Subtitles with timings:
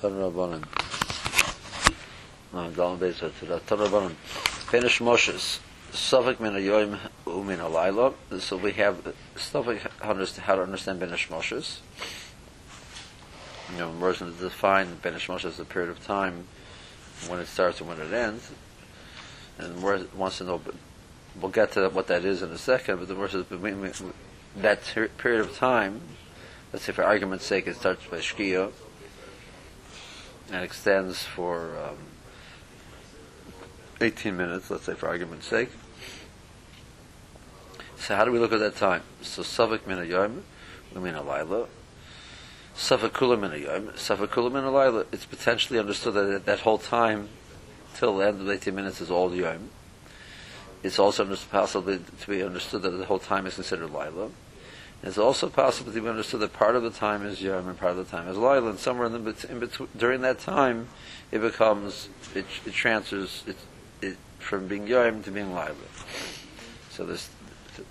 [0.00, 0.62] Tan Rabbanan.
[2.52, 3.60] No, Dalam Beis Hatzira.
[3.64, 4.10] Tan
[4.68, 5.58] Finish Moshes.
[5.92, 8.12] Safek min umin alayla.
[8.40, 11.78] So we have Safek how to understand Benish Moshes.
[13.72, 16.46] You know, we're going to define Benish Moshes as a period of time
[17.28, 18.50] when it starts and when it ends.
[19.58, 20.60] And more wants to know,
[21.40, 22.98] we'll get to what that is in a second.
[22.98, 23.46] But the verse is
[24.56, 24.82] that
[25.16, 26.02] period of time.
[26.72, 28.72] Let's say, for argument's sake, it starts by Shkia
[30.52, 31.96] and extends for um,
[34.00, 35.70] 18 minutes, let's say for argument's sake.
[37.96, 39.02] So how do we look at that time?
[39.22, 40.42] So Savik min hayom,
[40.94, 41.66] min alayla.
[42.76, 45.06] Savik kula min hayom, Savik kula min alayla.
[45.12, 47.28] It's potentially understood that that whole time,
[47.94, 49.70] till the end of the 18 minutes, is all yom.
[50.82, 54.30] It's also possible to be understood that the whole time is considered Laila.
[55.06, 57.92] It's also possible to be understood that part of the time is Yom and part
[57.92, 60.88] of the time is Laila, and somewhere in, the, in between, during that time,
[61.30, 63.56] it becomes, it, it transfers it,
[64.02, 65.76] it, from being Yom to being Laila.
[66.90, 67.08] So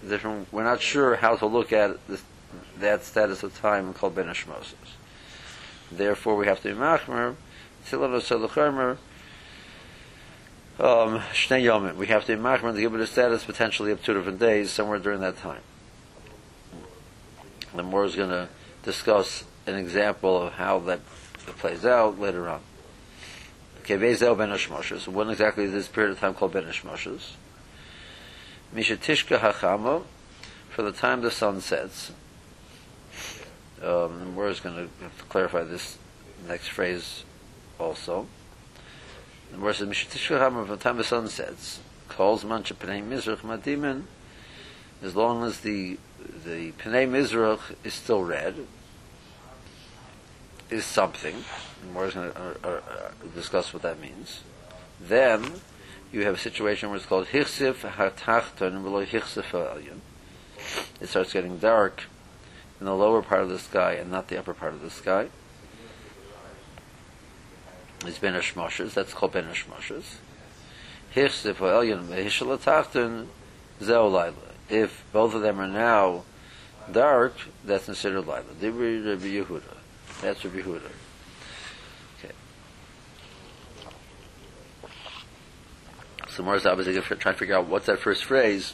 [0.05, 2.21] different, we're not sure how to look at this,
[2.79, 4.75] that status of time called Ben Moses.
[5.89, 7.35] Therefore, we have to be Machmer,
[7.85, 8.97] Tzilano Selachomer,
[10.79, 11.95] um, Shnei Yomim.
[11.95, 14.69] We have to be Machmer to give it a status potentially of two different days,
[14.69, 15.61] somewhere during that time.
[17.75, 18.49] The more is going to
[18.83, 20.99] discuss an example of how that
[21.57, 22.61] plays out later on.
[23.81, 24.57] Okay, Bezel Ben.
[24.57, 27.33] So when exactly is this period of time called Ben Hashmoshes?
[28.73, 30.03] Mishatishka Hachama,
[30.69, 32.11] for the time the sun sets.
[33.83, 34.89] Um, more is going to
[35.29, 35.97] clarify this
[36.47, 37.23] next phrase
[37.79, 38.25] also.
[39.51, 41.79] The more says Mishatishka Hachama, from the time the sun sets.
[42.07, 44.03] Calls Mancha Pnei Mizrach Madimin,
[45.03, 45.99] as long as the
[46.45, 48.55] the Pnei Mizrach is still red,
[50.69, 51.43] is something.
[51.93, 52.81] We're going to uh, uh,
[53.33, 54.41] discuss what that means.
[54.99, 55.61] Then
[56.11, 59.99] you have a situation where it's called Hichsif Hatachton below Hichsif.
[61.01, 62.03] It starts getting dark
[62.79, 65.27] in the lower part of the sky and not the upper part of the sky.
[68.05, 68.33] It's Ben.
[68.33, 70.15] That's called Ben Moshes.
[71.15, 73.27] Hichsif Elyon Hishal Hatachton
[73.81, 76.23] Zeo Laila if both of them are now
[76.91, 77.33] dark,
[77.63, 78.43] that's considered Laila.
[78.59, 79.61] Dibri Rabbi Yehuda.
[80.21, 80.91] That's Rabbi Yehuda.
[82.19, 82.33] Okay.
[86.29, 88.73] So Morris obviously trying to figure out what's that first phrase.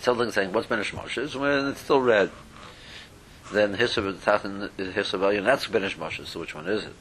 [0.00, 1.36] Something saying, what's Benish Moshes?
[1.36, 2.30] When it's still red.
[3.52, 6.26] Then Hisav is Hisav and that's Benish Moshes.
[6.26, 6.94] So which one is it?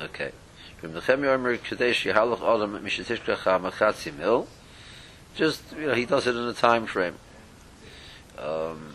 [0.00, 0.32] Okay.
[0.80, 2.40] Kadesh Yehalach
[2.82, 4.46] Mishatishkacha Machatzi Mil.
[5.34, 7.16] Just you know, he does it in a time frame.
[8.38, 8.94] Um,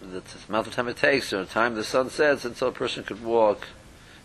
[0.00, 3.22] the amount of time it takes, the time the sun sets, until a person could
[3.24, 3.68] walk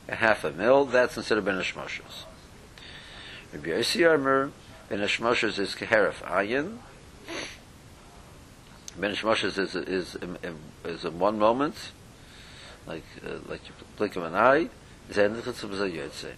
[0.08, 0.86] a half a mil.
[0.86, 2.26] That's considered ben hashmoshes.
[3.54, 4.52] Rabbi Yossi Yomer
[4.90, 6.78] ben hashmoshes is keheref ayin.
[8.98, 11.92] Ben is is is in one moment,
[12.86, 14.70] like uh, like you blink of an eye.
[15.12, 16.34] Zendichitz of zayotze.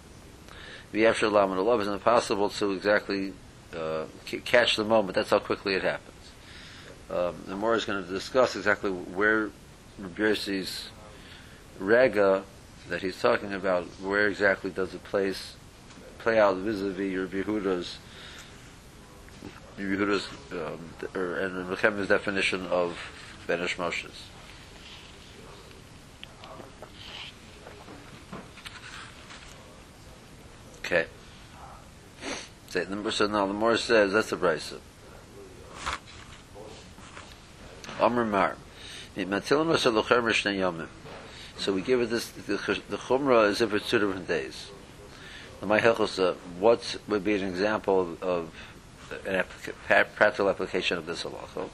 [0.94, 3.34] V'yafshir laman love is impossible to exactly
[3.76, 4.06] uh,
[4.46, 5.16] catch the moment.
[5.16, 6.32] That's how quickly it happens.
[7.10, 9.50] Um, the more is going to discuss exactly where
[10.00, 10.44] Rabbi
[11.80, 12.44] rega
[12.90, 15.56] that he's talking about, where exactly does it place
[16.20, 17.98] play out vis-a-vis your Yehuda's
[19.78, 20.80] Yehuda's um,
[21.16, 22.98] or, and definition of
[23.48, 24.12] Benish Moshes.
[30.86, 31.06] Okay.
[32.72, 34.78] Say number so now the more says that's the brisa.
[38.00, 38.56] Amr Mar.
[41.58, 44.72] So we give it this the, the as if it's two different days.
[45.60, 48.54] The Ma'helchos, what would be an example of, of
[49.26, 51.68] an applica- practical application of this halacha?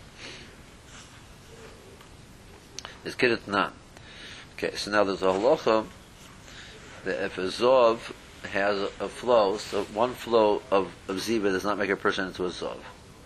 [3.05, 3.71] Is kiddut nan.
[4.55, 5.85] Okay, so now there's a halacha
[7.05, 7.99] that if a zov
[8.47, 12.45] has a flow, so one flow of, of ziba does not make a person into
[12.45, 12.77] a zov.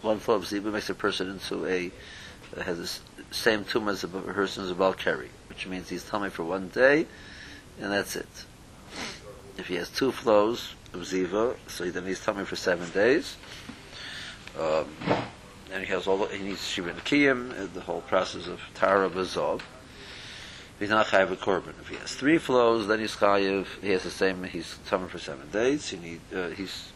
[0.01, 1.91] One flow of ziba makes a person into a
[2.63, 6.43] has the same tumor as a person is a balkari, which means he's tummy for
[6.43, 7.07] one day,
[7.79, 8.27] and that's it.
[9.57, 13.37] If he has two flows of ziva, so he then he's tummy for seven days.
[14.59, 14.85] Um,
[15.71, 19.61] and he has all the, he needs shiva kiyim, the whole process of tara bazov
[20.81, 21.79] he's not chayiv a korban.
[21.79, 23.67] If he has three flows, then he's chayiv.
[23.81, 24.43] He has the same.
[24.43, 25.89] He's tummy for seven days.
[25.89, 26.91] He need uh, he's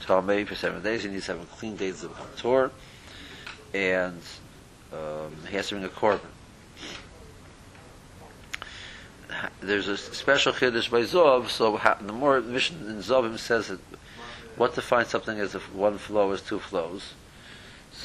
[0.00, 1.04] tummy for seven days.
[1.04, 2.70] He needs seven clean days of Torah,
[3.72, 4.20] and
[4.92, 6.20] um, he has to bring a korban.
[9.60, 11.48] there's a special chiddush by Zov.
[11.48, 13.80] So the more mission in Zovim says that
[14.56, 17.12] what defines something as if one flow is two flows.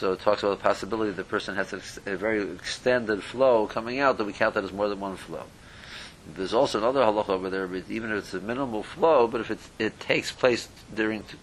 [0.02, 4.00] So it talks about the possibility that the person has a, very extended flow coming
[4.00, 5.44] out that we count that as more than one flow.
[6.36, 9.72] There's also another halacha over there, but even if it's a minimal flow, but if
[9.78, 11.22] it takes place during.
[11.22, 11.38] T-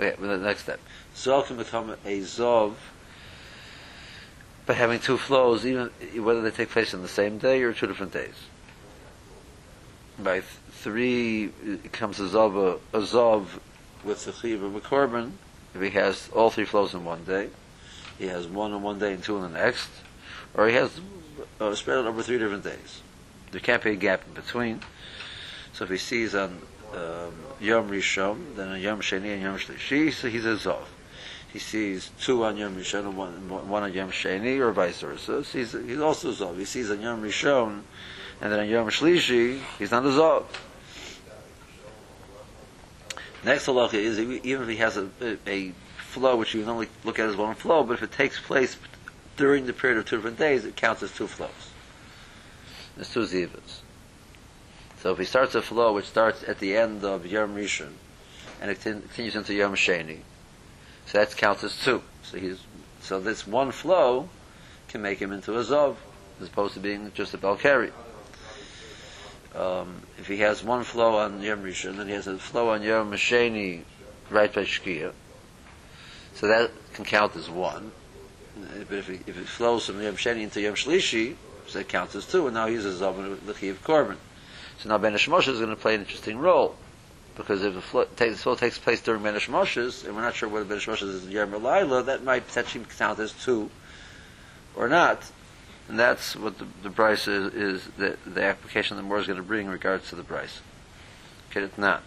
[0.00, 0.80] okay, well, the next step.
[1.14, 2.74] Zov can become a zov
[4.66, 7.86] by having two flows, even whether they take place in the same day or two
[7.86, 8.34] different days.
[10.18, 13.46] By th- three, it comes a zov, a, a zov
[14.02, 15.34] with the chiv of a korban.
[15.74, 17.48] If he has all three flows in one day,
[18.18, 19.88] he has one in one day and two in the next,
[20.54, 21.00] or he has
[21.60, 23.02] uh, spread it over three different days.
[23.52, 24.80] There can't be a gap in between.
[25.72, 26.60] So if he sees on
[26.94, 30.84] um, Yom Rishon, then on Yom Sheni and Yom Shlishi, so he's a Zov.
[31.52, 35.44] He sees two on Yom Rishon and one, one on Yom Sheni, or vice versa.
[35.44, 36.58] So he's, he's also Zov.
[36.58, 37.82] He sees on Yom Rishon,
[38.40, 40.46] and then on Yom Shlishi, he's not a Zov.
[43.44, 45.08] Next halacha is even if he has a,
[45.46, 48.40] a, flow which you can only look at as one flow, but if it takes
[48.40, 48.76] place
[49.36, 51.70] during the period of two different days, it counts as two flows.
[52.96, 53.80] There's two zivas.
[55.00, 57.92] So if he starts a flow which starts at the end of Yom Rishon
[58.60, 60.18] and it continues into Yom Sheni,
[61.06, 62.02] so that counts as two.
[62.22, 62.60] So he's
[63.00, 64.28] so this one flow
[64.88, 65.96] can make him into a zov
[66.40, 67.92] as opposed to being just a Belkari.
[69.54, 72.82] Um, if he has one flow on Yom Rishon, then he has a flow on
[72.82, 73.82] Yom Sheni
[74.30, 75.12] right by Shkia.
[76.34, 77.92] So that can count as one.
[78.88, 81.34] But if, he, if it flows from Yom Sheni into Yom Shlishi,
[81.66, 84.16] so it counts as two, and now he's a Zov the Chiv Korban.
[84.78, 86.76] So now Ben Moshe is going to play an interesting role.
[87.36, 90.48] Because if the flow, takes, flow takes place during Ben Moshe's, and we're not sure
[90.48, 93.70] whether Ben Moshe is in Yom Laila, that might potentially count as two
[94.74, 95.22] or not.
[95.90, 99.38] And that's what the, the Braisa is, is the, the application the more is going
[99.38, 100.60] to bring in regards to the Braisa.
[101.50, 102.04] Okay, it's not.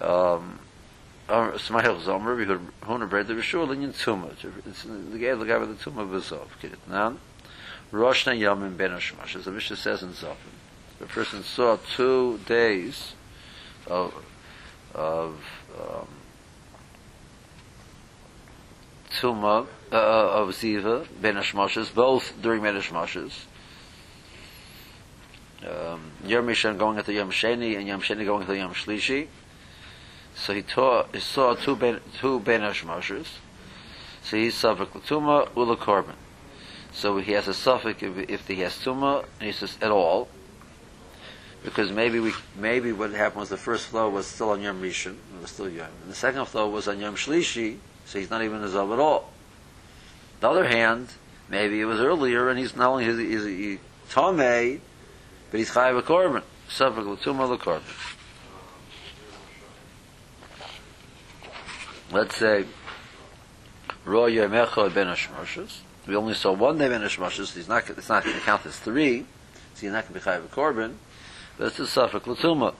[0.00, 0.60] Um,
[1.28, 4.32] Smahil Zomer, we heard Hona bread the Rishur, Linyan Tuma.
[4.66, 6.46] It's the guy, the guy with the Tuma Vazov.
[6.56, 7.18] Okay, it's not.
[7.92, 10.36] Roshna Yom Ben Hashmash, as the Mishnah says in Zofim.
[11.00, 13.12] The person saw two days
[13.86, 14.14] of
[14.94, 15.34] of
[15.78, 16.08] um,
[19.20, 23.32] Tuma uh, of Ziva Ben Hashmashas, both during Ben Hashmashas.
[25.62, 29.28] Um, Yom Rishon going into Yom Sheni and Yom Sheni going into Yom Shlishi.
[30.34, 33.26] So he, taught, he saw two Ben, two ben Hashmashas.
[34.22, 36.14] So he saw Tuma Ula Korban.
[36.92, 40.28] So he has a suffix if, if he has Tuma, and he says at all,
[41.62, 45.12] because maybe we maybe what happened was the first flow was still on Yom Rishon,
[45.12, 47.76] it was still Yom, and the second flow was on Yom Shlishi,
[48.10, 49.30] so he's not even a zav at all.
[50.40, 51.10] The other hand,
[51.48, 53.78] maybe it was earlier, and he's not only is he, is he
[54.10, 54.80] Tomei,
[55.50, 58.16] but he's Chayav a Korban, Safek L'tumah L'Korban.
[62.10, 62.64] Let's say,
[64.04, 65.16] Ro Yemecha Ben.
[66.08, 67.54] We only saw one day Ben Hashmashas.
[67.54, 67.88] He's not.
[67.88, 69.20] It's not going to count as three.
[69.74, 70.94] So he's not going to be Chayav a Korban.
[71.56, 72.74] But it's a Safek L'tumah.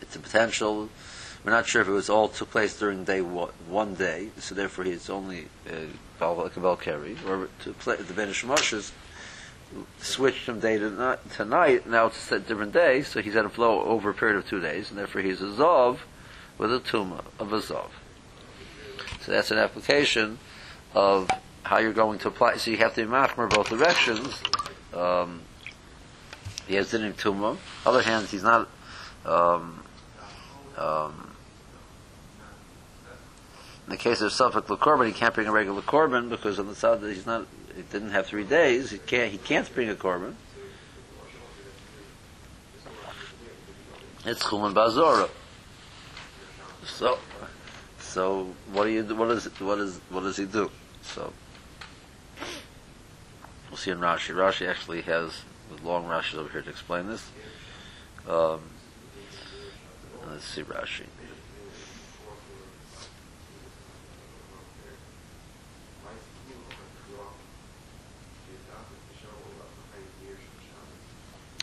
[0.00, 0.88] It's a potential
[1.44, 4.54] we're not sure if it was all took place during day one, one day, so
[4.54, 8.92] therefore he's only uh, like a Belkari, or to play the Ben Moshe's
[10.00, 13.44] switched from day to night, to night, now it's a different day, so he's had
[13.44, 15.98] a flow over a period of two days, and therefore he's a Zov
[16.58, 17.88] with a Tuma of a Zov.
[19.22, 20.38] So that's an application
[20.94, 21.30] of
[21.62, 22.56] how you're going to apply.
[22.56, 24.42] So you have to be machmer both directions.
[24.92, 25.42] Um,
[26.66, 27.56] he has dinim Tuma.
[27.86, 28.68] Other hands, he's not.
[29.24, 29.82] Um,
[30.76, 31.29] um,
[33.90, 36.76] in the case of Safek Korban, he can't bring a regular Korban because on the
[36.76, 37.44] side he's not,
[37.74, 40.34] he didn't have three days, he can't, he can't bring a Korban.
[44.24, 45.28] It's Chuman Bazora.
[46.84, 47.18] So,
[47.98, 49.02] so what do you?
[49.02, 50.70] What is what is what does he do?
[51.02, 51.32] So
[53.70, 54.32] we'll see in Rashi.
[54.32, 55.32] Rashi actually has
[55.82, 57.28] long Rashi over here to explain this.
[58.28, 58.60] Um,
[60.28, 61.06] let's see Rashi.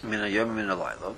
[0.08, 1.16] Min a yom min a laila.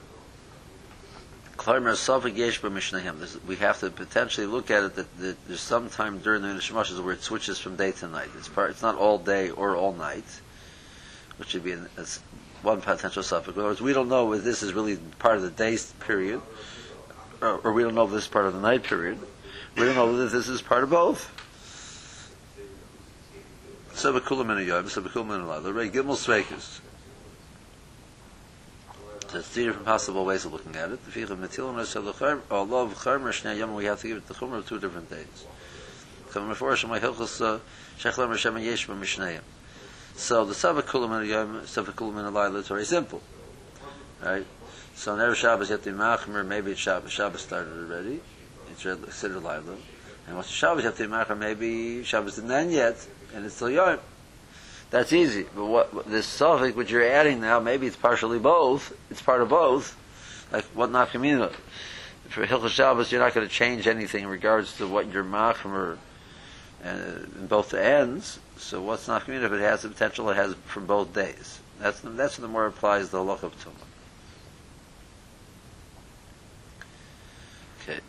[1.58, 3.46] Klarmer Safik Yesh Mishnahim.
[3.46, 7.14] We have to potentially look at it that, there's some time during the Nishmashas where
[7.14, 8.30] it switches from day to night.
[8.38, 8.72] It's part.
[8.72, 10.24] It's not all day or all night,
[11.38, 11.90] which would be an,
[12.62, 13.56] one potential suffix.
[13.56, 16.42] In other words, we don't know if this is really part of the day period,
[17.42, 19.20] or, or we don't know if this is part of the night period.
[19.76, 21.30] We don't know whether this is part of both.
[23.94, 25.74] So, in a yom, sebekulam in a.
[25.74, 26.80] Right, Gimel Sveikus.
[29.32, 31.06] There's three different possible ways of looking at it.
[31.06, 34.08] The fichah metil and the chayim, or love chayim or shnei yom, we have to
[34.08, 35.46] give it the chumrah of two different days.
[36.32, 37.60] Come before Shema Hilchos uh,
[38.00, 39.42] Shechlem Hashem Yesh Mishnayim.
[40.16, 43.22] So the Savak Kulam and Yom, Savak Kulam and Alayla is very simple,
[44.24, 44.46] right?
[44.96, 47.12] So on Erev Shabbos you have to maybe it's Shabbos.
[47.12, 48.22] Shabbos started already.
[48.72, 49.76] It's considered Laila.
[50.28, 54.00] And once Shabbos you have to maybe Shabbos didn't end yet, and it's still Yom.
[54.92, 55.46] That's easy.
[55.56, 58.94] But what this suffix which you're adding now, maybe it's partially both.
[59.12, 59.96] It's part of both.
[60.52, 61.54] Like what nafkamina.
[62.30, 65.98] For Hilchot Shabbos, you're not going to change anything in regards to what your machmer
[66.84, 68.40] uh, in both the ends.
[68.58, 71.60] So what's nafkamina if it has the potential it has from both days?
[71.80, 73.74] That's that's the more applies the halach of tumah.
[77.84, 78.00] Okay.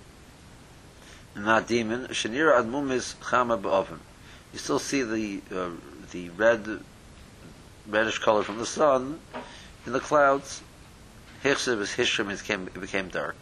[1.36, 2.06] Not demon.
[2.08, 3.98] Shanira admum is chama ba'oven.
[4.52, 5.70] You still see the uh,
[6.10, 6.80] the red,
[7.88, 9.20] reddish color from the sun
[9.86, 10.62] in the clouds.
[11.44, 13.36] Hichsev is hishrim, it became, it became dark.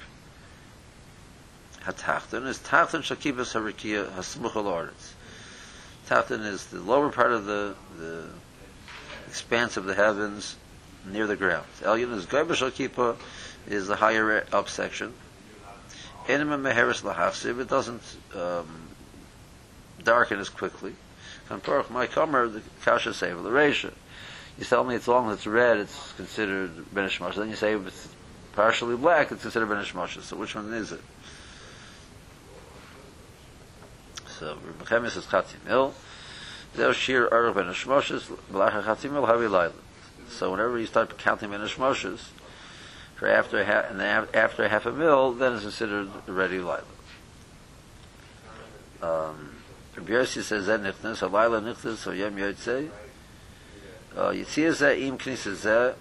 [1.85, 5.15] Hatachton is Tachton Shakibas Harikia Hasmuchal Orders.
[6.09, 8.25] Tachton is the lower part of the, the
[9.27, 10.57] expanse of the heavens
[11.07, 11.67] near the ground.
[11.81, 13.17] Elyon is Gaibash Shakipa
[13.67, 15.13] is the higher up section.
[16.29, 18.03] Enema Meheris Lahafsiv, it doesn't
[18.35, 18.67] um,
[20.05, 20.95] darken as quickly.
[21.49, 23.93] Kamparach my comer the kasha say the ratio.
[24.59, 28.09] You tell me it's long, it's red, it's considered benish Then you say if it's
[28.53, 31.01] partially black, it's considered benish So which one is it?
[34.39, 35.95] So Rebbechemis is chatim mil.
[36.75, 39.73] There shir arach benish moshes, blacha chatim mil havi.
[40.29, 42.21] So whenever you start counting benish moshes,
[43.15, 46.83] for after half, and after half a mil, then it's considered ready laila.
[49.03, 49.58] Um,
[49.99, 52.89] Rabbi Yossi says that nichnas, halayla nichnas, or yom yotzei.
[54.17, 55.95] Uh, Yitzir zeh, im knis zeh,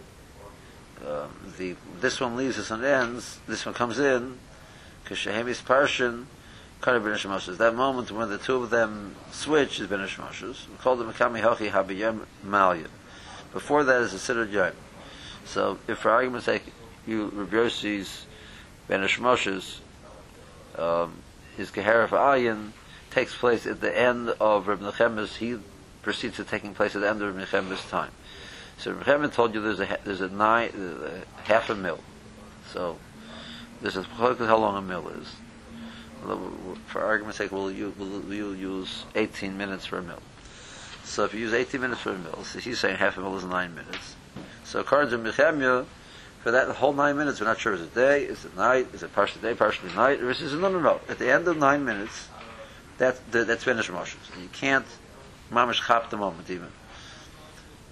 [1.04, 4.38] um, the, this one leaves, this one ends, this one comes in,
[5.06, 6.26] Kashahemis Parshin,
[6.80, 7.58] Kari Ben Shemoshes.
[7.58, 10.70] That moment when the two of them switch is Ben Shemoshes.
[10.70, 12.90] We call them Makami Hochi Habiyem Malyan.
[13.52, 14.74] Before that is a Siddur Yom.
[15.44, 16.64] So, if for argument's sake,
[17.08, 18.28] you, Rabbi Yossi's
[18.88, 19.80] Ben Shemoshes,
[20.78, 21.14] um,
[21.56, 22.74] his Geharif Ayin,
[23.18, 25.58] takes place at the end of Reb Nechem's, he
[26.04, 28.12] proceeds to taking place at the end of Reb Nechem's time.
[28.78, 32.00] So Reb Nechemah told you there's a, there's a nine, uh, half a mil.
[32.72, 32.98] So,
[33.82, 35.34] this is how long a mil is.
[36.86, 40.22] For argument's sake, we'll, you, we'll, use 18 minutes for a mil.
[41.04, 43.36] So if you use 18 minutes for a mil, so he's saying half a mil
[43.36, 44.16] is 9 minutes.
[44.64, 45.88] So according to Nechemah,
[46.44, 49.02] for that whole nine minutes, we're not sure is it day, is it night, is
[49.02, 51.02] it partially day, partially night, or is it no, no, no.
[51.10, 52.30] At the end of nine minutes,
[52.98, 54.16] that, that's finished Moshes.
[54.42, 54.86] You can't
[55.52, 56.68] mamish chap the moment even.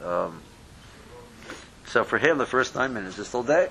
[0.03, 0.41] Um,
[1.85, 3.69] so for him, the first nine minutes is still day.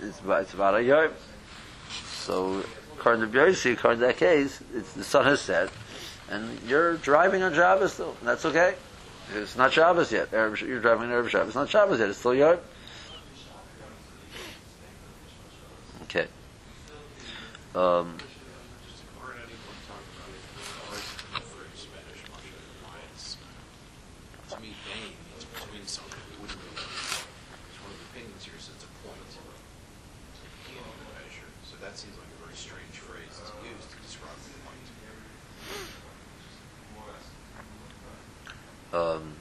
[0.00, 1.10] It's about, it's about a yom.
[2.14, 2.64] So
[2.96, 4.58] according to Byosi, according to that case,
[4.96, 5.70] the sun has set,
[6.30, 8.16] and you're driving on Shabbos still.
[8.20, 8.74] And that's okay.
[9.34, 10.30] It's not Shabbos yet.
[10.32, 11.48] You're driving on Erev Shabbos.
[11.48, 12.08] It's not Shabbos yet.
[12.08, 12.58] It's still yom.
[16.04, 16.26] Okay.
[17.74, 18.18] Um,
[38.92, 39.34] Um,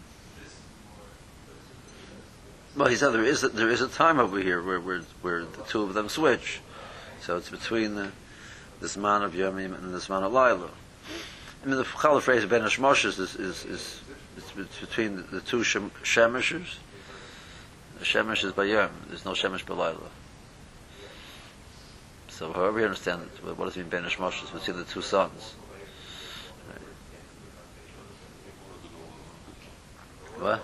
[2.75, 5.45] well, he said there is a, there is a time over here where, where where
[5.45, 6.61] the two of them switch,
[7.21, 8.11] so it's between the
[8.79, 10.69] this man of Yomim and this man of Laila.
[11.63, 14.01] I mean, the Challah phrase Ben Hashmoshes is, is, is,
[14.35, 16.75] it's between the, the two Shemeshers.
[17.99, 18.89] The Shemesh is by Yom.
[19.09, 20.09] There's no Shemesh by Laila.
[22.29, 25.53] So, however you understand it, what does it mean Ben Hashmoshes between the two sons?
[30.41, 30.61] What?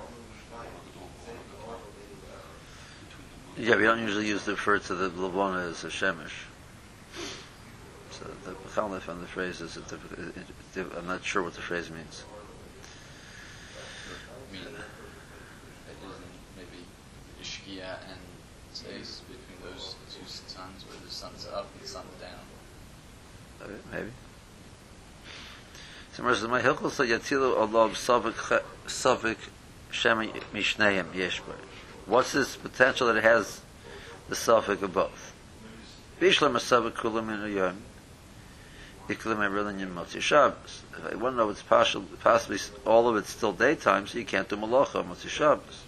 [3.59, 6.45] Yeah, we don't usually use the refer to the Lavona as a Shemish.
[8.09, 9.77] So the Chalif on the phrase is,
[10.75, 12.23] I'm not sure what the phrase means.
[14.51, 14.65] maybe
[17.39, 18.19] Ishkia and
[18.73, 22.31] Seis between those two suns where the sun's up and the sun's down.
[23.61, 24.09] Uh, maybe.
[26.13, 29.37] So, my Hilchel so Yatzilu Allah Savik
[29.97, 30.19] Shem
[30.53, 31.55] Mishnayim Yeshbar.
[32.05, 33.61] What's this potential that it has
[34.29, 35.33] the suffix of both?
[36.19, 37.81] Bishlam Asavik Kulam in Yom.
[39.09, 40.83] Iklam Erilin Yom Motzi Shabbos.
[40.97, 44.25] If I want to know it's possible, possibly all of it's still daytime, so you
[44.25, 45.83] can't do Malacha Motzi Shabbos.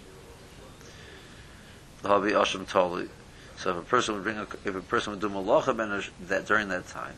[2.02, 3.08] Havi Asham Toli.
[3.58, 6.68] So if a person would bring a, if a person would do malacha that during
[6.68, 7.14] that time.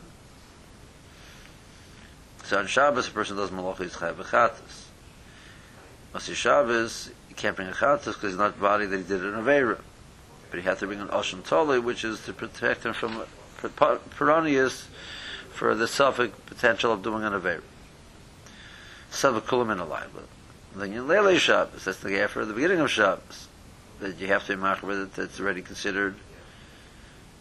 [2.43, 4.17] So on Shabbos, a person does malacha he's chayav
[6.13, 9.33] On Shabbos, he can't bring a chatas because he's not body that he did an
[9.33, 9.79] avera.
[10.51, 13.23] But he had to bring an Asham Toli, which is to protect him from
[13.61, 14.85] Peronius
[15.49, 17.63] for the suffix potential of doing an avera.
[19.23, 20.07] In a laila.
[20.75, 23.47] Then you Lele Shabbos, that's the after the beginning of Shabbos.
[23.99, 26.15] That you have to mark with it, that's already considered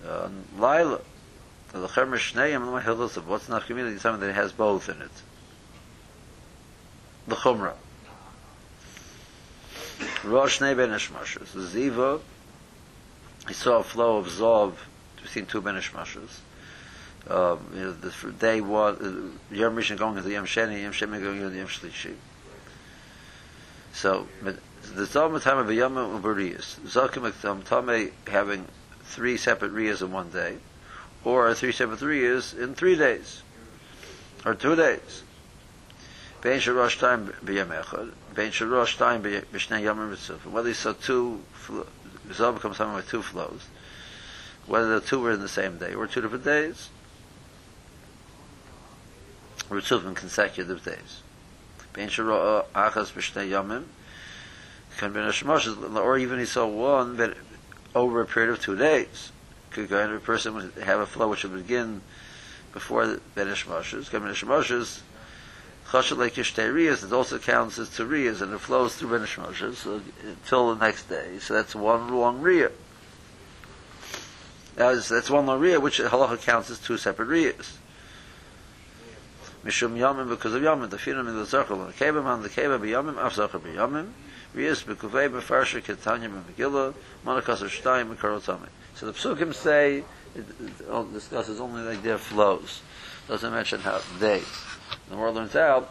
[0.06, 1.00] uh, Laila.
[1.72, 5.10] The Chemer of what's not community, something that has both in it.
[7.26, 7.74] The Chumrah.
[10.24, 11.48] Rosh Shnei Ben Ishmashas.
[11.54, 12.20] Ziva,
[13.48, 14.74] he saw a flow of Zov
[15.22, 16.38] between two Ben Ishmashas.
[17.28, 21.22] Um, you know, the day was, uh, Yom Rishon going into Yom Sheni, Yom Sheni
[21.22, 22.14] going into Yom Shlishi.
[23.92, 26.80] So, the Zom Matame V'yom Uberiyas.
[26.80, 28.66] Zokim Tame having
[29.04, 30.56] three separate riyas in one day,
[31.24, 33.42] or three separate riyas in three days,
[34.44, 35.22] or two days.
[36.42, 40.48] Bein shorosh time b'yam echad, bein shorosh time b'shnei yamim mitzvah.
[40.50, 41.40] Whether he saw two,
[42.30, 43.68] Zob becomes something with two flows,
[44.66, 46.90] whether the two were in the same day, or two different days,
[49.70, 51.22] or two in consecutive days.
[51.92, 53.84] Bein shorosh achas b'shnei yamim,
[54.98, 57.36] can be a or even he saw one, but
[57.94, 59.30] over a period of two days.
[59.70, 62.02] Could go into a person have a flow which would begin
[62.72, 64.10] before the Benish Moshes.
[64.10, 65.00] Benish Moshes,
[65.92, 69.74] Chashal like Riyas, it also counts as two Riyas, and it flows through Benish Moshes
[69.74, 71.38] so, until the next day.
[71.38, 72.72] So that's one long Riyah.
[74.74, 77.76] That's, that's one long Riyah, which Halacha counts as two separate Riyas.
[79.66, 82.48] Mishum Yomim, because of Yomim, the Finam in the Zerchel, and the Kebam, and the
[82.48, 84.12] Kebam, Yomim, Af Zerchel, Yomim,
[84.56, 86.94] Riyas bekuvei befarsha ketanya b'megillah,
[87.26, 88.68] monakas shtayim b'karotame.
[88.94, 92.80] So the psukim say, it, it discusses only like their flows.
[93.28, 94.40] Doesn't mention how they.
[95.08, 95.90] The world learns out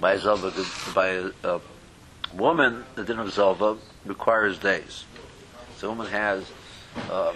[0.00, 1.60] by a zova, by a, a
[2.34, 5.04] woman, the din of zova requires days.
[5.76, 6.50] So a woman has
[7.10, 7.32] uh,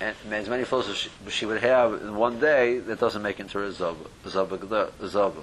[0.00, 3.40] and as many flows as she, she, would have in one day, that doesn't make
[3.40, 4.06] into a zova.
[4.24, 5.42] Zova, zova.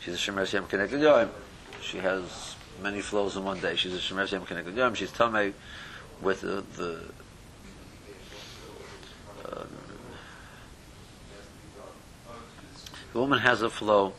[0.00, 1.30] She's a Shemer Keneged Yom.
[1.82, 3.76] She has many flows in one day.
[3.76, 4.94] She's a Shemer Yom Keneged Yom.
[4.94, 5.52] She's Tamei
[6.20, 7.00] with the, the
[9.44, 9.64] uh,
[13.18, 14.12] the woman has a flow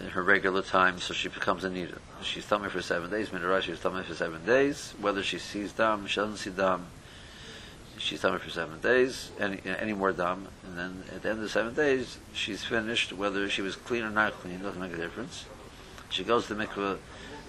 [0.00, 1.98] in her regular time, so she becomes a nida.
[2.24, 3.32] She's tummy for seven days.
[3.32, 4.94] Midrash, she's tummy for seven days.
[5.00, 6.88] Whether she sees dam, she doesn't see dam.
[7.96, 9.30] She's tummy for seven days.
[9.38, 12.64] Any uh, any more dam, and then at the end of the seven days, she's
[12.64, 13.12] finished.
[13.12, 15.44] Whether she was clean or not clean doesn't make a difference.
[16.10, 16.98] She goes to mikveh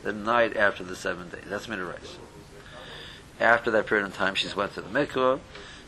[0.04, 1.46] the night after the seven days.
[1.48, 2.18] That's midrash.
[3.40, 5.40] After that period of time, she's went to the mikveh.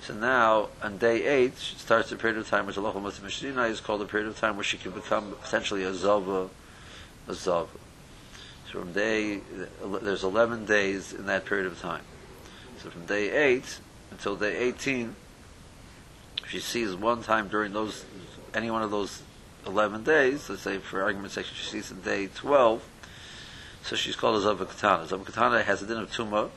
[0.02, 3.80] So now, on day eight, she starts a period of time which Allah Mishnah is
[3.80, 6.50] called a period of time where she can become essentially a zava,
[7.28, 7.70] a zava.
[8.72, 9.42] So from day,
[10.02, 12.04] there's 11 days in that period of time.
[12.80, 15.16] So from day 8 until day 18,
[16.48, 18.04] she sees one time during those,
[18.56, 19.22] any one of those
[19.68, 22.84] 11 days, let's say for argument's sake, she sees in day 12,
[23.84, 25.06] so she's called a Zava Katana.
[25.06, 26.50] Zava Katana has a din of Tumah,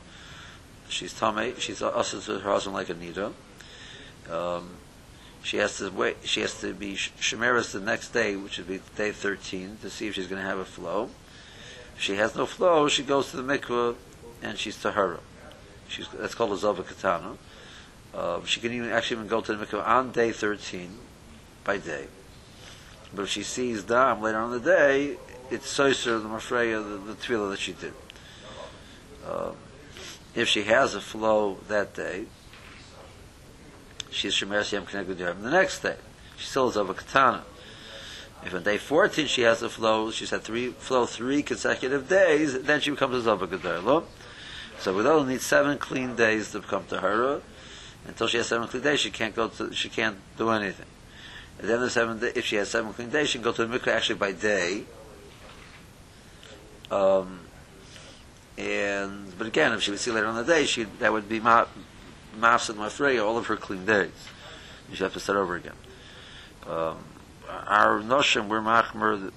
[0.88, 3.32] she's tame, she's also to her husband like a nida.
[4.30, 4.70] Um,
[5.42, 6.16] she has to wait.
[6.24, 10.08] She has to be shemeris the next day, which would be day thirteen, to see
[10.08, 11.10] if she's going to have a flow.
[11.96, 13.96] If she has no flow, she goes to the mikveh
[14.42, 15.20] and she's tahara.
[15.88, 17.36] She's that's called a zava katana.
[18.14, 20.98] Um, she can even actually even go to the mikveh on day thirteen
[21.62, 22.06] by day.
[23.14, 25.16] But if she sees dam later on the day,
[25.50, 27.92] it's soiser the mafreya the, the tefillah that she did.
[29.28, 29.56] Um,
[30.34, 32.24] if she has a flow that day,
[34.10, 35.42] she's Shemer Yom Kenegud Yom.
[35.42, 35.96] The next day,
[36.36, 37.44] she still is a katana.
[38.44, 42.62] If on day 14 she has a flow, she's had three flow three consecutive days,
[42.62, 44.04] then she becomes a Zava Gedarlo.
[44.80, 47.40] So we only need seven clean days to come become Tahara.
[48.06, 50.86] Until she has seven clean days, she can't go to, she can't do anything.
[51.58, 53.52] At the end of seven day, if she has seven clean days, she can go
[53.52, 54.84] to the mikveh actually by day.
[56.90, 57.40] Um,
[58.56, 61.40] and but again, if she would see later on the day, she that would be
[61.40, 61.66] ma
[62.38, 64.12] mafsid mafreya all of her clean days.
[64.88, 65.74] You should have to start over again.
[66.68, 66.98] Um,
[67.66, 69.30] our notion we're machmer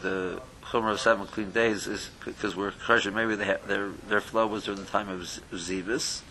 [0.00, 3.12] the, the chumrah of seven clean days is because we're chashin.
[3.12, 5.20] Maybe they their their flow was during the time of
[5.52, 6.22] zivis.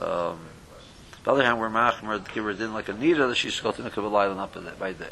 [0.00, 0.38] Um, on
[1.24, 3.72] the other hand, we're machmer give her din like a nida that she should go
[3.72, 5.06] to mikvah up by day.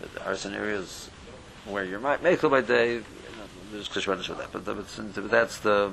[0.00, 1.10] But there are areas
[1.64, 3.00] where you're make by day
[3.76, 5.92] there's Kishmanish with that, but, but, that's the.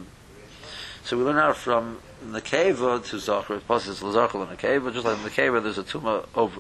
[1.04, 5.18] So we learn out from the Nekeva to Zachar, Pasuk Lazachal and Nekeva, just like
[5.18, 6.60] in Nekeva there's a tumah of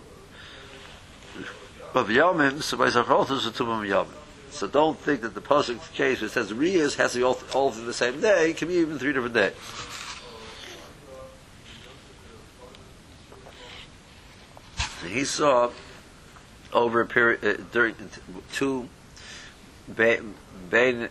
[1.94, 4.16] of Yomim, so by Zachar there's a tumah of Yomim.
[4.52, 7.72] So don't think that the Pasuk case which says Riyas has to be all, all
[7.72, 9.54] the same day, it can be even three different days.
[15.02, 15.72] So he saw
[16.74, 17.96] over a period uh, during
[18.52, 18.90] two
[20.70, 21.10] Beinei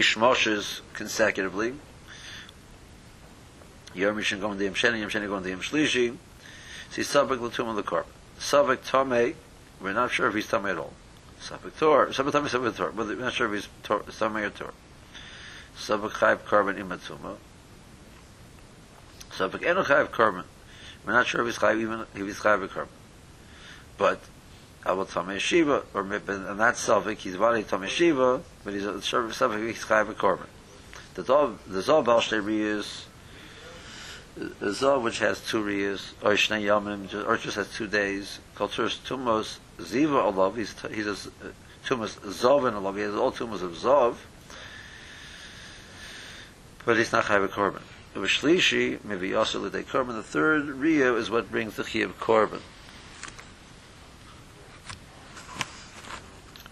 [0.00, 1.74] Shmoshes consecutively.
[3.94, 6.16] Yom Rishon going to Yom Sheni, Yom Sheni to Yom Shlishi.
[6.90, 8.04] See Sabak Latum Korban.
[8.38, 9.34] Sabak Tomei,
[9.80, 10.92] we're not sure if he's Tomei at all.
[11.40, 14.72] Sabak Tor, Sabak Tomei, Sabak Tor, but we're not sure if he's Tomei or Tor.
[15.76, 17.36] Sabak Chayv Korban Imatzuma.
[19.30, 20.44] Sabak Eno Chayv Korban.
[21.04, 22.88] We're not sure if he's Chayv even if he's Chayv Korban.
[23.98, 24.20] But
[24.84, 29.66] Abel Tomei Shiva, or and that's Savik, he's Vali Tomei Shiva, but he's a Savik,
[29.66, 30.46] he's Chayv Korban.
[31.14, 33.04] The Zov, the Zov Baal Shtei Riyas,
[34.36, 39.04] the Zov which has two Riyas, or Shnei Yomim, or just has two days, first
[39.04, 41.14] Tumos Ziva Olav, he's, he's a
[41.86, 44.16] Tumos Zov and Olav, he has all Tumos of Zov,
[46.84, 47.82] but he's not Chayv Korban.
[48.14, 52.60] The Shlishi, maybe Yosel Korban, the third Riyah is what brings the Chiyav Korban.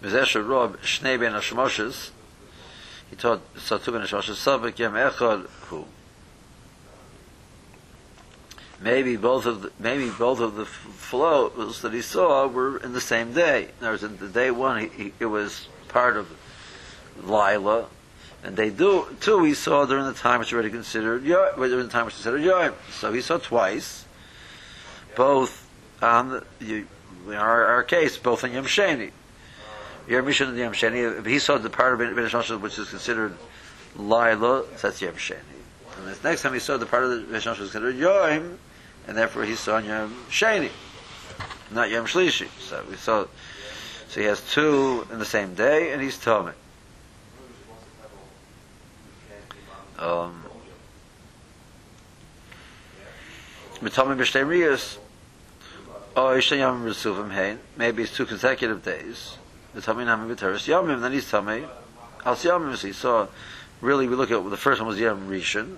[0.01, 2.09] V'zeh Rob Shnei Ben Hashmoshes,
[3.09, 5.85] he taught Satu Ben Hashmoshes, Sabak Yem Echad Hu.
[8.79, 13.01] Maybe both of the, maybe both of the flows that he saw were in the
[13.01, 13.69] same day.
[13.79, 16.27] In other words, in the day one, he, he, it was part of
[17.23, 17.85] Lila,
[18.43, 19.43] and they do two.
[19.43, 22.73] He saw during the time which already considered Yom, during the time which considered Yom.
[22.91, 24.05] So he saw twice,
[25.15, 25.69] both
[26.01, 26.87] on the, you,
[27.27, 29.11] our, our case, both in Yom Sheni.
[30.07, 31.25] Yom and Yom Sheni.
[31.25, 33.35] He saw the part of Ben Hashmoshes which is considered
[33.95, 34.65] Lila.
[34.77, 35.37] So that's Yom Sheni.
[35.97, 38.59] And the next time he saw the part of the Ben Hashmoshes considered Yom,
[39.07, 40.69] and therefore he saw Yom Sheni,
[41.71, 42.47] not Yom Shlishi.
[42.59, 43.25] So we saw.
[44.09, 46.53] So he has two in the same day, and he's Tomei.
[49.97, 50.43] Um,
[57.31, 59.37] Hein, maybe it's two consecutive days.
[59.75, 61.67] Mitomim Namim b'teres Yomim, then he's Tomei.
[62.25, 63.27] Al Yomim, so he saw,
[63.79, 65.77] really we look at, the first one was Yom Rishon, and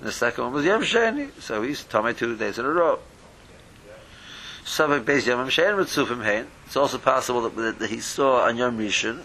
[0.00, 2.98] the second one was Yom Sheni, so he's Tomei two days in a row.
[4.64, 8.78] Savak Beis Yom Sheni Hein, it's also possible that, that, that he saw on Yom
[8.78, 9.22] Rishon,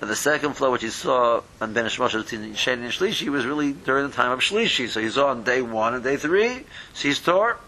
[0.00, 3.46] and the second flow which he saw on Ben Hashmoshes between Sheni and Shlishi was
[3.46, 4.88] really during the time of Shlishi.
[4.88, 7.58] So he saw on day one and day three, sees Tor,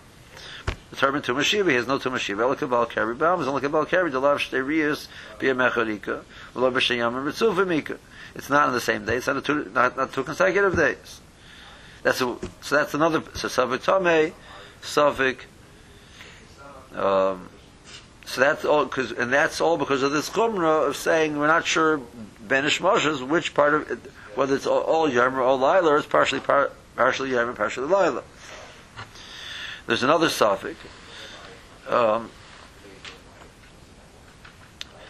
[0.97, 2.41] determined to Mashiva, he has no to Mashiva.
[2.41, 6.23] Ela Kabal Kari Baum, is only Kabal Kari, the Lav Shteriyas, Bia Mecharika,
[6.55, 7.99] V'lo B'Shayam and Ritzufimika.
[8.35, 11.21] It's not on the same day, it's not, two, not, not two consecutive days.
[12.03, 14.33] That's a, so that's another, so Savik Tomei,
[14.83, 15.41] Savik,
[16.99, 17.51] um,
[18.25, 21.67] so that's all, cause, and that's all because of this chumrah of saying we're not
[21.67, 22.01] sure
[22.47, 23.99] Benish Moshes which part of it,
[24.35, 27.87] whether it's all, all Yom or all Lila, it's partially par, partially Yom and partially
[27.87, 28.23] Lila.
[29.87, 30.79] There's another suffix.
[31.89, 32.31] Um,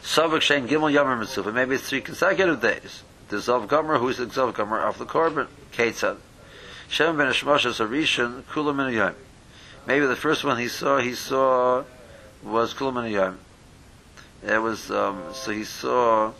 [0.02, 1.50] Savik Shein Gimel Yom Mitzvah.
[1.50, 3.02] Maybe it's three consecutive days.
[3.28, 6.18] The Zav Gomer, who is the Zav Gomer of the Korban, Ketzad.
[6.88, 9.14] Shem Ben Hashmoshes Arishan Kulam in Yom.
[9.86, 11.84] Maybe the first one he saw, he saw
[12.44, 13.38] was Kulam Yom.
[14.46, 16.32] It was um, so he saw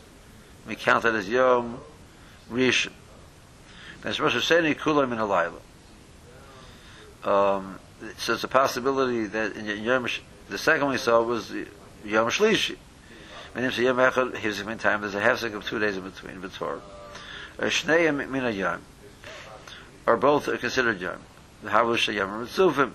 [0.68, 1.81] we counted as Yom
[2.51, 2.92] Rishon.
[4.05, 5.61] As Rosh Hashanah Kulam in Alayla.
[7.29, 7.81] Um,
[8.18, 10.06] so it's a possibility that in Yom
[10.48, 11.50] the second we saw was
[12.04, 12.76] Yom Shlishi.
[13.54, 16.40] Meaning so Yom Echad his in time there's a hefsek of two days in between
[16.40, 16.80] B'Tor.
[17.59, 18.82] Shnei Min Yom.
[20.06, 21.18] Or both are considered Yom.
[21.62, 22.92] The Havush Yom Mitzufim.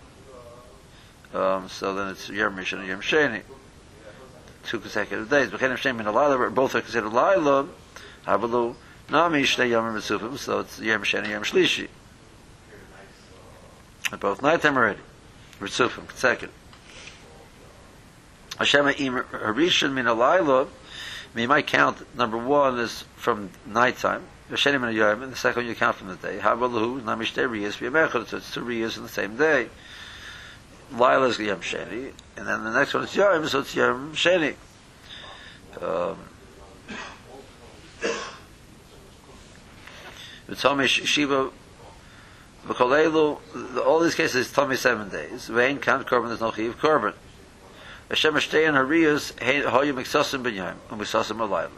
[1.33, 3.41] Um, so then it's Yom Rishon and Yom Sheni,
[4.65, 5.49] two consecutive days.
[5.49, 7.67] But Yom Sheni and Alayla, both are considered Laila.
[8.27, 8.75] Havalu
[9.09, 11.87] Nami Shnei Yom Mitzufim, so it's Yom Sheni Yom Shlishi.
[14.11, 14.99] They're both nighttime already.
[15.59, 16.53] Mitzufim, consecutive.
[18.57, 20.67] Hashem Im Harishon Min Alayla,
[21.33, 24.23] you might count number one is from nighttime.
[24.51, 26.39] Sheni Min Yom, and the second you count from the day.
[26.39, 29.69] Havalu Nami Shnei Riyas B'Yamechad, so it's two Riyas in the same day.
[30.91, 34.55] Lila is Yom Sheni, and then the next one is Yom, so it's Yom Sheni.
[35.81, 36.17] Um,
[40.49, 41.49] Tomei Shiva,
[42.79, 45.47] all these cases Tomei seven days.
[45.47, 47.13] Vein count korban, there's no chiv korban.
[48.09, 51.69] Hashem Ashtei and Hariyas, Hoyim Miksasim Ben Yom, and Miksasim Alayla.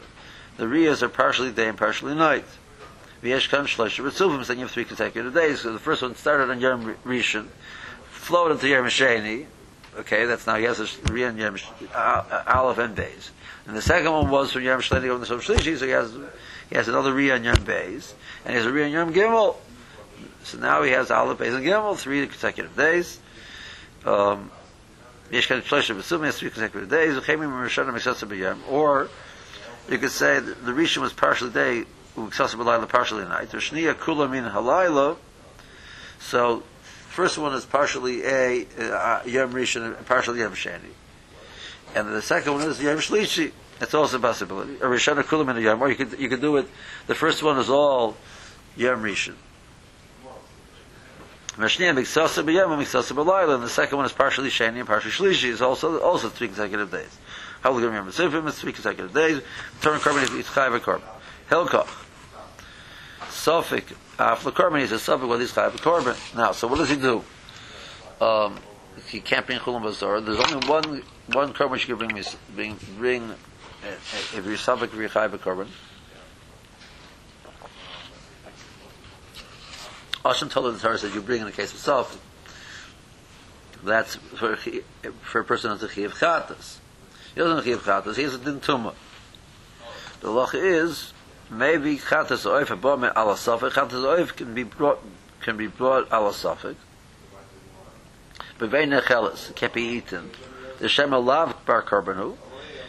[0.56, 2.44] The Riyas are partially day and partially night.
[3.22, 5.62] V'yesh kan shlosh ritzuvim, then you have three consecutive days.
[5.62, 7.46] So the first one started on Yom Rishon,
[8.10, 9.46] flowed into Yom Sheni.
[9.96, 11.56] Okay, that's now he has a Riyah Yom
[11.94, 13.30] uh, Aleph and Beis.
[13.66, 16.12] And the second one was from Yom Sheni going to Yom Shlishi, so he has
[16.68, 18.12] he has another Riyah Yom Beis,
[18.44, 19.56] and he has a Riyah Yom Gimel.
[20.44, 23.18] So now he has Aleph, Beis, and Gimel, three consecutive days.
[24.04, 24.50] Um,
[25.30, 27.14] Yesh kan shlosh ritzuvim, has three consecutive days.
[27.14, 29.08] Uchemim Rishon Meksasim B'Yom, or
[29.88, 31.84] you could say the Rishon was partially day,
[32.16, 33.50] Uksasa B'Layla partially night.
[33.50, 35.16] The Shniya Kula Min Halayla.
[36.20, 36.62] So,
[37.08, 40.92] first one is partially a uh, Yom Rishon partially Yom Shani.
[41.94, 43.52] And the second one is Yom Shlishi.
[43.78, 44.74] That's also a possibility.
[44.76, 46.68] A Rishon Kula Min Yom, or you could, you could do it,
[47.06, 48.18] the first one is all
[48.76, 49.36] Yom Rishon.
[51.56, 55.12] Mashniya Miksasa B'Yom and Miksasa B'Layla, and the second one is partially Sheni and partially
[55.12, 57.18] Shlishi, is also, also three consecutive days.
[57.64, 58.10] How you remember?
[58.10, 59.40] Sifim is three consecutive days.
[59.80, 61.00] Turn korban is chayv korban.
[61.48, 61.88] Hilkoch.
[63.28, 66.36] Safek after korban is a suffix with his chayv korban.
[66.36, 67.24] Now, so what does he do?
[68.20, 68.58] Um,
[69.06, 70.20] he can't bring chulam bazar.
[70.20, 72.24] There's only one one korban you can bring.
[72.54, 73.36] Bring bring uh,
[74.36, 75.68] if you're suffix if you're chayv korban.
[80.24, 82.18] Ashim told the Torah says you bring in the case of suffix.
[83.82, 84.56] That's for
[85.20, 86.78] for a person who's a chiv chatas.
[87.34, 88.94] He doesn't give chatas, he has a din tumah.
[90.20, 91.12] The loch is,
[91.50, 95.04] maybe chatas oif abome ala safek, chatas oif can be brought,
[95.40, 96.76] can be brought ala safek.
[98.56, 100.30] But very nechelis, can't be eaten.
[100.78, 102.38] The shem alav bar karbanu,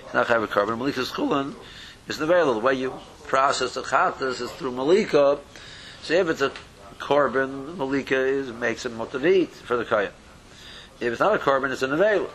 [0.05, 1.55] it's not have a carbon, malikas chulin,
[2.07, 2.93] is the very little way you
[3.27, 5.39] process the chatas is through malika,
[6.03, 6.53] so if it's a
[6.99, 10.11] korban, malika is, makes it mutar for the kaya.
[10.99, 12.31] If it's not a korban, it's an available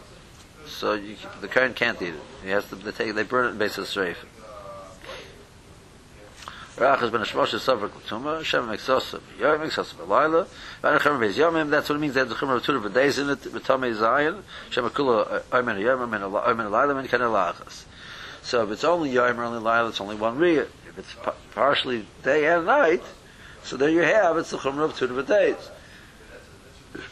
[0.70, 2.20] so you, the Kohen can't eat it.
[2.42, 4.16] He has to they take they burn it in base of streif.
[6.76, 10.46] Rachas ben Hashmosh is suffered Ktuma, Shem makes Yom makes Osam, Elayla,
[10.80, 13.18] Van Echem Beis Yomim, that's what it means, have the Chumra of Tudor of days
[13.18, 17.84] in it, V'tamei Zayin, Shem Akula, Oymen Yom, Oymen Elayla, Oymen Ken Elachas.
[18.40, 20.68] So if it's only Yom or only Elayla, it's only one Riyah.
[20.88, 21.14] If it's
[21.54, 23.02] partially day and night,
[23.70, 25.70] so there you have, it's the Chumra of of days.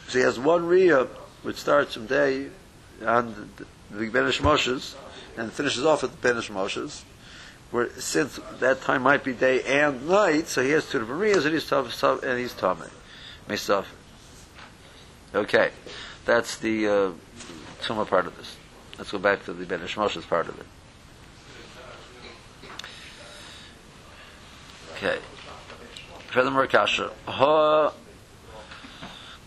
[0.08, 1.06] So he has one Riyah,
[1.44, 2.48] which starts from day
[3.06, 3.48] on
[3.92, 4.96] the Benish Moshes
[5.36, 7.02] and finishes off at the Benish Moshes,
[7.70, 11.44] where since that time might be day and night, so he has two different riyas
[11.44, 12.88] and he's tough, and he's tummy,
[13.48, 13.84] Mesaf.
[15.32, 15.70] Okay,
[16.24, 17.12] that's the uh,
[17.82, 18.56] Tuma part of this.
[18.98, 20.66] Let's go back to the Benish Moshes part of it.
[24.96, 25.20] Okay.
[26.28, 27.10] Furthermore, Kasha.
[27.26, 27.92] Ha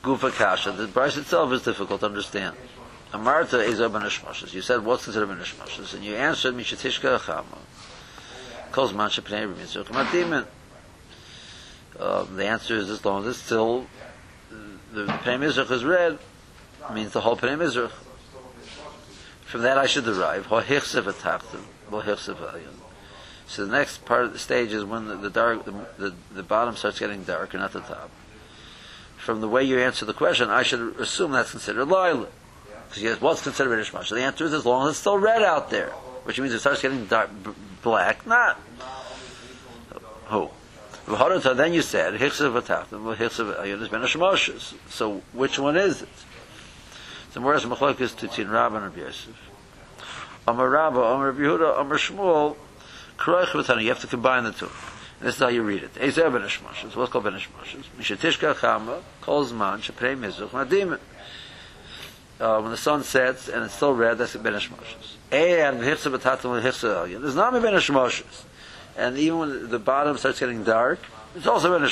[0.03, 0.71] Gufa Kasha.
[0.71, 2.55] The price itself is difficult to understand.
[3.13, 4.53] Amarta is a benishmoshes.
[4.53, 7.57] You said what's considered benishmoshes, and you answered mishatishka chama.
[8.71, 10.47] Calls mancha pnei b'mitzvah matimin.
[11.99, 13.85] Um, the answer is as long as it's still
[14.93, 16.17] the pnei is red,
[16.93, 17.91] means the whole pnei.
[19.45, 22.80] From that I should derive hohichsev atachtim, hohichsev ayin.
[23.51, 26.41] So the next part of the stage is when the, the dark, the, the, the
[26.41, 28.09] bottom starts getting darker, not the top.
[29.17, 32.27] From the way you answer the question, I should assume that's considered lila.
[32.87, 34.15] Because yes, what's considered reddish masha?
[34.15, 35.89] The answer is as long as it's still red out there,
[36.23, 37.51] which means it starts getting dark, b-
[37.83, 38.25] black.
[38.25, 38.57] Not
[40.27, 40.49] who.
[41.05, 42.17] Then you said
[44.89, 46.09] So which one is it?
[47.33, 49.35] So whereas Machlok is to Tin Rabban Rabbi Yosef.
[50.47, 52.55] Amar Rabba, Amar Yehuda, Amar Shmuel,
[53.21, 53.81] Kroich.
[53.81, 54.65] You have to combine the two.
[55.19, 55.91] And this is how you read it.
[55.99, 56.95] Ezer ben Hashmashas.
[56.95, 57.85] What's called ben Hashmashas?
[57.99, 60.99] Mishatishka Chama, Kol Zman, Mizuch,
[62.41, 65.17] uh, when the sun sets and it's still red, that's ben hashmoshes.
[65.31, 67.79] And There's not ben.
[68.97, 70.99] And even when the bottom starts getting dark,
[71.35, 71.83] it's also ben.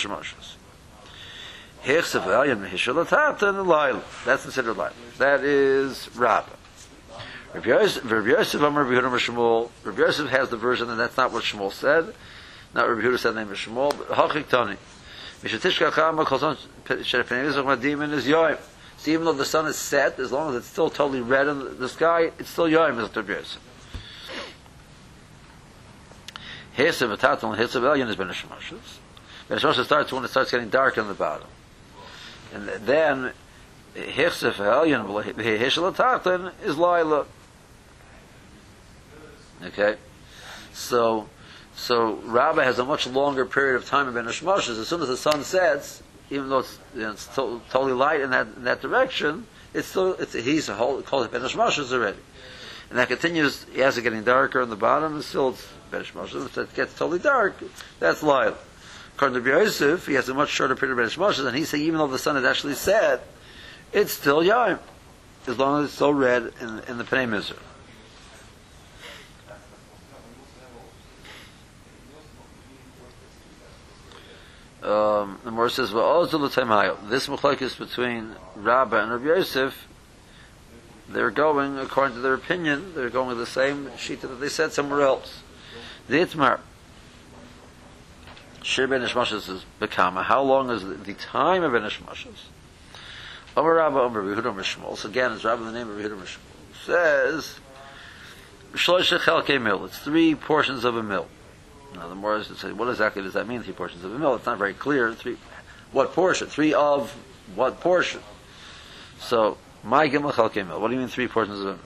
[4.25, 4.91] That's considered lail.
[5.19, 6.58] That is Rabbah.
[7.53, 9.69] Rabbi Yosef, Rabbi Yosef, Shmuel.
[9.97, 12.13] Yosef has the version, and that's not what Shmuel said.
[12.75, 14.77] Not Rabbi Yehuda said the name of Shmuel, but Hachik Tani.
[15.41, 15.53] Is
[18.25, 18.57] Yoim.
[18.97, 21.79] So even though the sun is set, as long as it's still totally red in
[21.79, 23.61] the sky, it's still Yom as Rabbi Yosef.
[26.77, 28.99] Hesev Ataton, Hesev Elyon is Ben Hashemoshes.
[29.47, 31.47] Ben Hashemoshes starts when it starts getting dark on the bottom.
[32.53, 33.33] And then,
[33.95, 37.25] Hesev Elyon, Heshel Ataton is Laila.
[39.63, 39.97] Okay?
[40.73, 41.27] So,
[41.75, 44.27] so Rabbah has a much longer period of time in Ben.
[44.27, 48.21] As soon as the sun sets, even though it's, you know, it's to, totally light
[48.21, 52.17] in that in that direction, it's still it's he's a whole called it Benish already,
[52.89, 56.57] and that continues as it's getting darker on the bottom, and still it's Benish If
[56.57, 57.55] it gets totally dark,
[57.99, 58.53] that's light.
[59.15, 61.97] According to Yosef, he has a much shorter period of Ben and he's saying even
[61.97, 63.27] though the sun had actually set,
[63.91, 64.79] it's still Yom,
[65.45, 67.53] as long as it's still red in, in the Pnei.
[74.89, 79.87] Um, the Morah says, well, this machlokes between Rabbah and Rabbi Yosef,
[81.07, 84.73] they're going, according to their opinion, they're going with the same sheet that they said
[84.73, 85.43] somewhere else.
[86.07, 86.59] The Itmar,
[88.63, 90.23] Shir bein hashmashos is Bekama.
[90.23, 92.47] How long is the, time of bein hashmashos?
[93.55, 94.97] Omer Rabba Omer Yehuda Mishmol.
[94.97, 96.85] So again, it's Rabba the name of Yehuda Mishmol.
[96.85, 97.59] Says,
[98.73, 99.85] Shlosh Mil.
[99.85, 101.27] It's three portions of a mill.
[101.95, 103.61] Now the more I say, what exactly does that mean?
[103.63, 104.35] Three portions of a mill.
[104.35, 105.13] It's not very clear.
[105.13, 105.37] Three,
[105.91, 106.47] what portion?
[106.47, 107.11] Three of
[107.55, 108.21] what portion?
[109.19, 110.79] So my gimel chalke.
[110.79, 111.79] What do you mean three portions of a mill?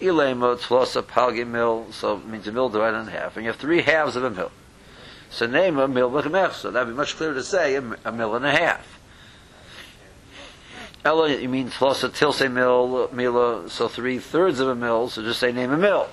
[0.00, 1.86] Ilema tlosa palge mill.
[1.92, 4.30] So it means a mill divided in half, and you have three halves of a
[4.30, 4.50] mill.
[5.30, 6.52] So name a mill v'chemech.
[6.52, 9.00] So that'd be much clearer to say a, a mill and a half.
[11.04, 13.68] Ella, you mean tlosa tilse mill mila.
[13.68, 15.10] So three thirds of a mill.
[15.10, 16.08] So just say name a mill.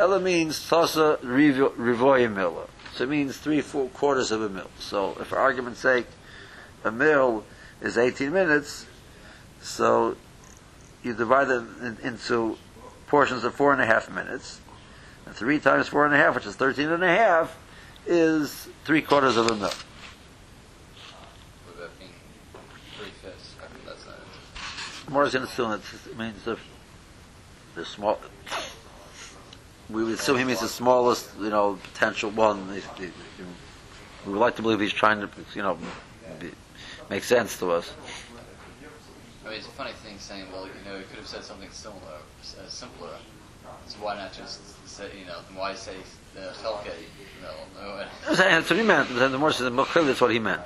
[0.00, 2.66] Ella means tasa rivoya mila.
[2.94, 4.70] So it means three four quarters of a mill.
[4.78, 6.06] So if for argument's sake,
[6.82, 7.44] a mill
[7.82, 8.86] is 18 minutes,
[9.60, 10.16] so
[11.02, 12.56] you divide it in, into
[13.08, 14.62] portions of four and a half minutes.
[15.26, 17.58] And three times four and a half, which is 13 and a half,
[18.06, 19.70] is three quarters of a mill.
[21.66, 22.08] Would that mean
[22.96, 23.54] three fifths?
[23.60, 25.10] I mean, that's not it.
[25.10, 26.56] More is going to assume it means the,
[27.74, 28.18] the small,
[29.92, 32.68] we would assume he means the smallest, you know, potential one.
[32.68, 35.78] We would like to believe he's trying to, you know,
[36.38, 36.50] be,
[37.08, 37.92] make sense to us.
[39.44, 41.70] I mean, it's a funny thing saying, well, you know, he could have said something
[41.70, 43.16] similar, uh, simpler.
[43.86, 45.96] So why not just say, you know, why say
[46.38, 46.86] uh, Chelke?
[46.86, 49.08] You know, no, That's what he meant.
[49.08, 50.62] The more says more clearly, that's what he meant.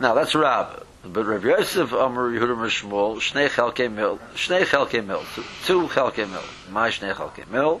[0.00, 5.22] Now that's Rab, but Rav Yosef Amar Yehuda Mishmol Shnei Chelke Mil Shnei Chelke Mil
[5.64, 7.80] two- Chelke Mil My Shnei Chelke Mil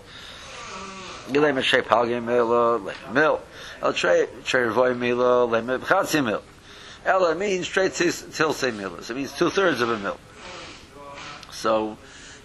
[1.28, 3.40] Gilei Meshe Palge Mil uh, Le Mil
[3.82, 6.42] El Trei Trei Voy Mil uh, Le Mil B'chatzi Mil
[7.04, 8.94] Ela means straight till say mil.
[8.96, 10.18] It means two thirds of a mil.
[11.50, 11.96] So,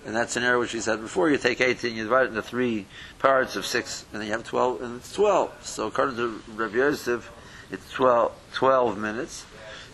[0.05, 2.85] in that scenario which we said before, you take 18, you divide it into three
[3.19, 5.65] parts of six, and then you have 12, and it's 12.
[5.65, 7.31] So according to Rabbi Yosef,
[7.71, 9.45] it's 12, 12 minutes,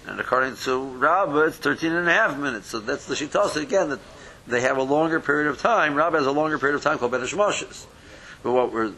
[0.07, 2.67] and according to Rabbah, it's 13 and a half minutes.
[2.67, 3.99] So that's the Shitasa, again, that
[4.47, 5.95] they have a longer period of time.
[5.95, 7.21] Rabbah has a longer period of time called Ben.
[7.21, 8.93] But what we're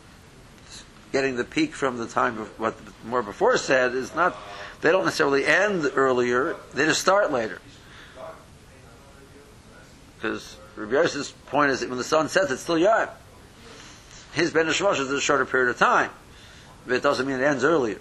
[1.12, 4.36] getting the peak from the time of what more before said is not,
[4.82, 7.60] they don't necessarily end earlier, they just start later.
[10.16, 13.10] Because Rabbi Yosef's point is that when the sun sets, it's still Yom.
[14.34, 16.10] His Ben is a shorter period of time,
[16.88, 18.00] but it doesn't mean it ends earlier.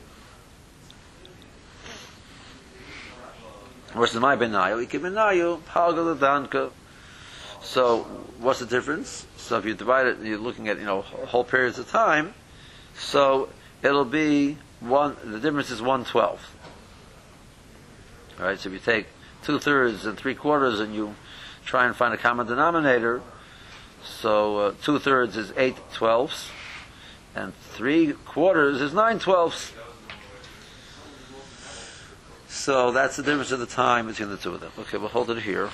[3.95, 6.71] Versus my benayu, benayu, palgal danka.
[7.61, 8.05] So,
[8.39, 9.27] what's the difference?
[9.37, 12.33] So, if you divide it, you're looking at you know whole periods of time.
[12.97, 13.51] So,
[13.83, 15.17] it'll be one.
[15.23, 16.57] The difference is one twelfth.
[18.41, 18.59] All right.
[18.59, 19.09] So, if you take
[19.45, 21.15] two thirds and three quarters, and you
[21.67, 23.21] try and find a common denominator,
[24.05, 26.49] so uh, two thirds is eight twelfths,
[27.35, 29.73] and three quarters is nine twelfths.
[32.53, 34.71] So that's the difference of the time between the two of them.
[34.79, 35.71] Okay, we'll hold it here.